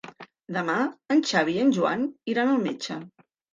Demà 0.55 0.77
en 1.17 1.21
Xavi 1.33 1.55
i 1.59 1.63
en 1.67 1.71
Joan 1.77 2.09
iran 2.35 2.53
al 2.57 2.61
metge. 2.67 3.01